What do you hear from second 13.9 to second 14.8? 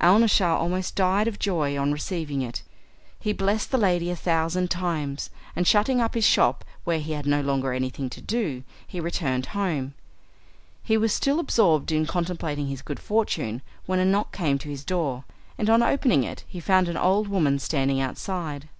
a knock came to